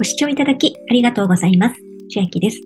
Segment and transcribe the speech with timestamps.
[0.00, 1.74] ご視聴いただきありがとうございます。
[2.08, 2.60] 千秋です。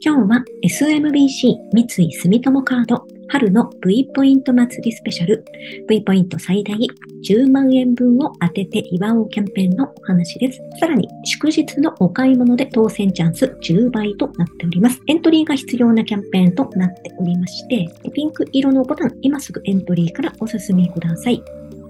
[0.00, 5.44] 今日は SMBC 三井住友カード春の V ポイント祭りスペシャル
[5.88, 6.78] V ポイント最大
[7.28, 10.60] 10万円分を当てて祝おうキャンペーンのお話です。
[10.78, 15.02] さらに祝日のお買い物で当選チャンス10倍となっております。
[15.08, 21.42] エントリーが必要なキャンペーンとなっておりまして、ピンク色のボタン今すぐエントリーからお進みください。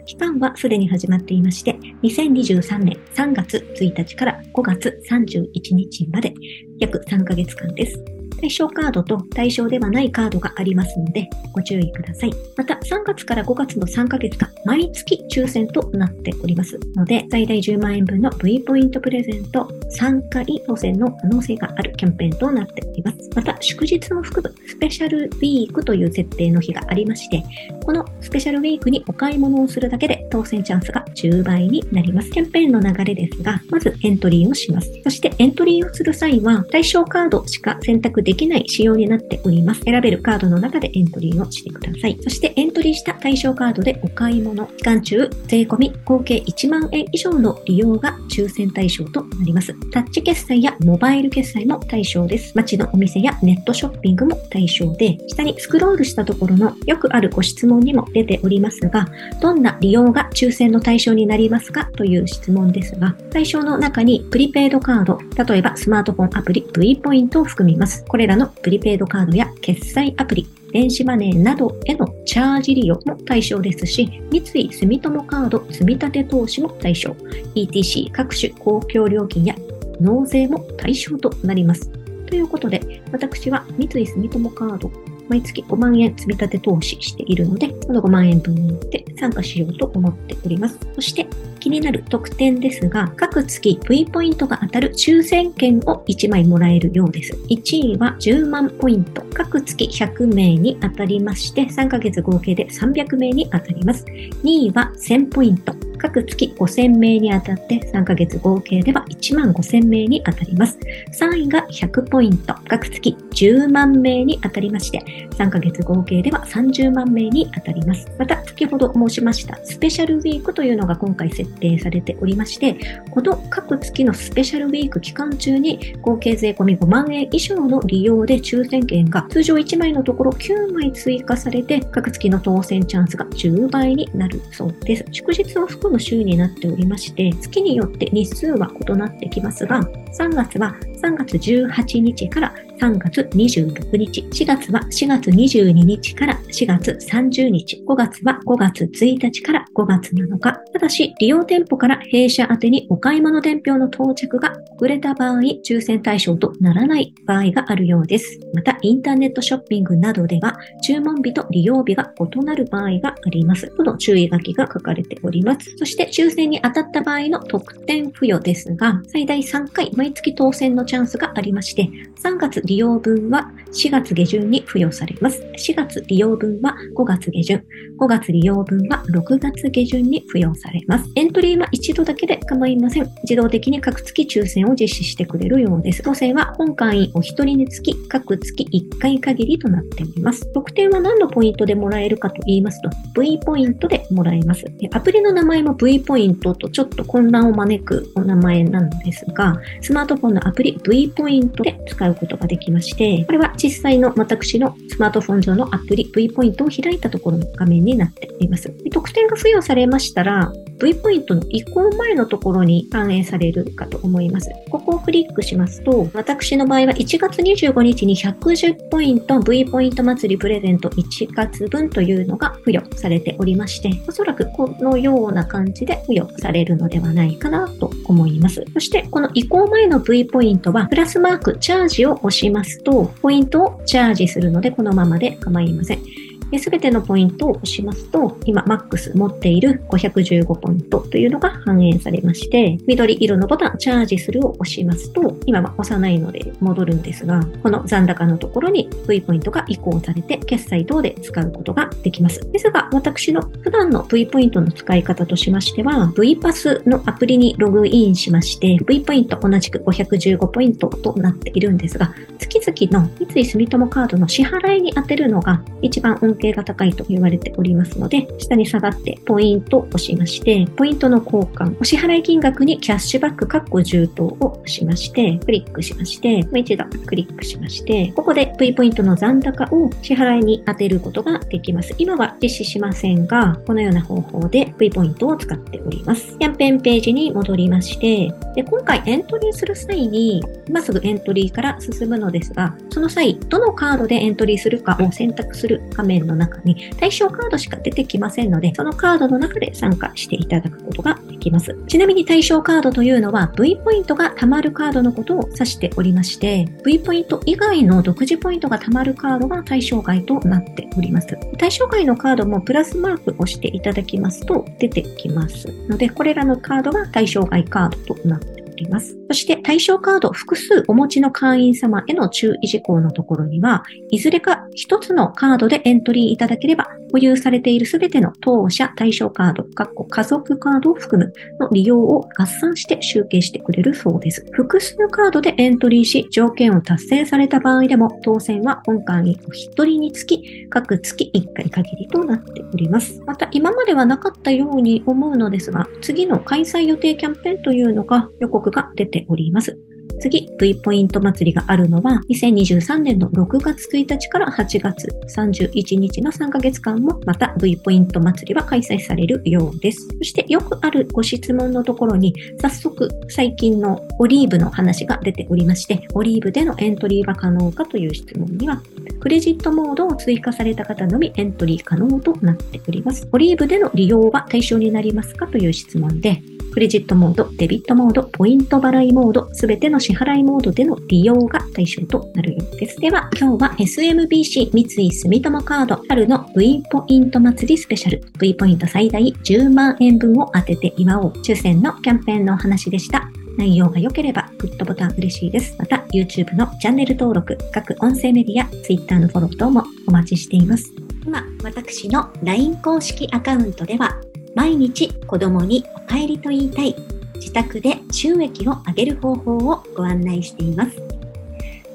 [0.07, 6.35] 期間はすでに始まっていまして、2023年3月1日から5月31日まで
[6.79, 8.20] 約3ヶ月間です。
[8.41, 12.33] 対象カードと対象ではないカードがありますので、ご注意ください。
[12.57, 23.19] また、3月から5月の3ヶ月間、毎月抽選となっておりますので、最大10万円分の V ポイントプレゼント3回当選の可能性があるキャンペーンとなっております。
[23.35, 27.43] また、祝日を含むスペシャルウィークという設定の日がありまして、
[27.85, 32.31] このスペシャルウィークにお買い物をするだけで当選チャンスが10倍になります。
[32.31, 34.91] キャンペーンの流れですが、まずエントリーをします。
[35.05, 39.81] そしてエントリーをする際は、対象カードしか選択でできない仕様になっております。
[39.81, 42.17] 選べるカードの中でエントリーをしてください。
[42.23, 49.75] そしてエントリーした対象カードでお買い物、期間中、税込み合計1万円以上の利用が抽選対象となります。
[49.91, 52.53] タッチ決済やモバイル決済も対象です。
[52.55, 59.09] 街のお店やネットショッピングも対象で、下にスクロールしたところのよくあるご質問にも出ておりますが、
[59.43, 68.05] どんな利用が抽選の対象になりますかという質問ですが、対象の中にプリペイドカード、例えばスマートフォンアプリ V ポイントを含みます。
[68.07, 77.17] ここれらのプリペイドカードや決済アプリ、電子マネーなどへのチャージ利用も対象ですし、三井住友カード積立投資も対象、
[77.55, 79.55] ETC 各種公共料金や
[80.03, 81.89] 納税も対象となります。
[82.27, 84.93] ということで、私は三井住友カード
[85.31, 90.79] 毎月5万円積み立て投資しているので、この5万円分で参加しようと思っております。
[90.95, 91.27] そして、
[91.61, 97.35] 気になる特典ですが、各月 V ポイントが当たる抽選券を1枚もらえるようです。
[97.49, 99.23] 1位は10万ポイント。
[99.35, 104.05] 各月100名に当たりまして、3ヶ月合計で300名に当たります。
[104.43, 105.90] 2位は1000ポイント。
[106.01, 110.79] 各月5000名に当たって3ヶ月合計では1万5000名に当たります。
[111.13, 112.55] 3位が100ポイント。
[112.69, 115.01] 各月10万名に当たりまして、
[115.37, 118.11] 3ヶ月合計では30万名に当たります。
[118.19, 122.77] また、先ほど申しましたスペシャルウィークというのが今回設定されておりまして、
[123.11, 135.05] この各月のスペシャルウィーク期間中に合計税込み5万円以上の利用で抽選券が通常1枚のところ9枚追加されて、各月の当選チャンスが10倍になるそうです。
[135.11, 139.81] 祝日を含の週になっておりまして、月によって日数は異なってきますが、
[140.13, 150.39] 3月は3月18日から3月26日、4月は4月22日から4月30日、5月は5月1日から5月7日。
[150.39, 158.41] ただし、利用店舗から弊社宛てにお買い物伝票の到着が遅れた場合、抽選対象とならない場合があるようです。
[158.55, 163.69] また、インターネットショッピングなどでは、注文日と利用日が異なる場合があります。
[163.77, 165.71] との注意書きが書かれております。
[165.77, 171.89] そして、抽選に当たった場合の特典付与ですが、最大3回毎月当選のチャンスがありまして、
[172.21, 175.41] 3月利用分は4月下旬に付与されます。
[175.57, 177.65] 4月利用分は5月下旬、
[178.01, 181.09] 5月利用分は6月下旬に付与されます。
[181.15, 183.09] エントリーは一度だけで構いません。
[183.23, 186.03] 自動的に各月抽選を実施してくれるようです。
[186.03, 190.53] 当選は本会員お一人につき各月1回限りとなっております。
[190.53, 194.65] 特典は何のポイントでもらえるかと言いますと、V ポイントでもらえます。
[194.93, 208.73] アプリの名前も V ポイントとちょっと混乱を招くお名前なんですが、スマートフォンのアプリ V ポイントで使うことができまして、これは実際の私のスマートフォン上のアプリ V ポイントを開いたところの画面になっています。
[208.93, 214.51] 特典が付与されましたら、V ポイントの移行前のところに反映されるかと思います。
[214.71, 228.65] ここをクリックしますと、私の場合は1月25日に110ポイント V ポイント祭りプレゼント1月分というのが付与されておりまして、おそらくこのような感じで付与されるのではないかなと思います。
[228.73, 236.30] そして、この移行前の V ポイントは、プラスマークチャージを押しますと、ポイントをチャージするので、このままで構いません。
[236.59, 252.41] すべてのポイントを押しますと、今、マックス持っている515ポイントというのが反映されまして、緑色のボタン、チャージするを押しますと、今は押さないので戻るんですが、この残高のところに V ポイントが移行されて、決済等で使うことができます。
[252.53, 281.95] ですが、私の普段の V ポイントの使い方としましては、V パスのアプリにログインしまして、V ポイント同じく515ポイントとなっているんですが、月々の三井住友カードの支払いに当てるのが一番恩係が高いと言われておりますので、下に下がってポイントを押しまして、ポイントの交換、お支払い金額にキャッシュバック括弧充当をしまして、クリックしまして、もう一度クリックしまして、ここで V ポイントの残高を支払いに当てることができます。
[281.99, 286.37] 今は実施しませんが、このような方法で V ポイントを使っております。
[286.39, 301.77] キャンペーンページに戻りまして、で今回エントリーする際に、今すぐエントリーから進むのですが、その際、どのカードでエントリーするかを選択する画面の中に対象カードしか出てきませんので、そのカードの中で参加していただくことができます。
[301.89, 311.37] ちなみに対象カードというのは V ポイントが貯まるカードのことを指しておりまして、V ポイント以外の独自ポイントが貯まるカードが対象外となっております。
[311.59, 319.17] 対象外のカードもプラスマークをしていただきますと出てきますので、これらのカードが対象外カードとなってります。
[319.29, 334.45] そして対象カード複数お持ちの会員様への注意事項のところには、いずれか一つのカードでエントリーいただければ、保有されているすべての当社対象カード、家族カードを含むの利用を合算して集計してくれるそうです。
[334.53, 343.21] 複数カードでエントリーし、条件を達成された場合でも、当選は本会員お一人につき、各月1回限りとなっております。
[343.27, 349.79] また、今まではなかったように思うのですが、次の開催予定キャンペーンというのが予告が出ております。
[350.21, 360.07] 次、V ポイント祭りがあるのは、2023年の6月1日から8月31日の3ヶ月間も、また V ポイント祭りは開催されるようです。
[360.19, 368.83] そしてよくあるご質問のところに、早速最近のオリーブの話が出ておりまして、オリーブでのエントリーは可能かという質問には、
[369.21, 373.29] クレジットモードを追加された方のみエントリー可能となっております。
[373.33, 382.97] オリーブでの利用は対象になりますかという質問で、クレジットモード、デビットモード、ポイント払いモード、すべての支払いモードでの利用が対象となるようです。
[383.01, 393.29] では、今日は SMBC 三井住友カード春の V ポイント祭りスペシャル V ポイント最大10万円分を当てて祝おう抽選のキャンペーンのお話でした。
[393.59, 395.75] 内容が良ければグッドボタン嬉しいです。
[395.79, 400.93] また YouTube のチャンネル登録、各音声メディア、Twitter のフォロー等もお待ちしています。
[401.27, 404.17] 今、私の LINE 公式アカウントでは
[404.61, 406.95] 毎日子供にお帰りと言いたい
[407.37, 411.03] 自宅で収益を上げる方法をご案内しています。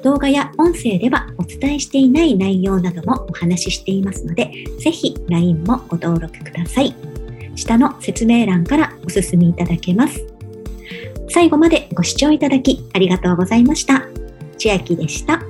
[0.02, 6.92] 動画や音声ではお伝えしていない内容などもお話ししていますので、ぜひ LINE もご登録ください。
[7.54, 10.26] 下の説明欄からお進みいただけます。
[11.28, 14.08] 最後までご視聴いただきありがとうございました。
[14.58, 15.40] 千秋でした。